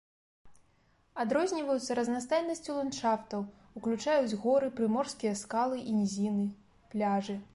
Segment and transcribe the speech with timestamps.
[1.23, 3.41] Адрозніваюцца разнастайнасцю ландшафтаў,
[3.81, 6.49] уключаюць горы, прыморскія скалы і нізіны,
[6.95, 7.41] пляжы.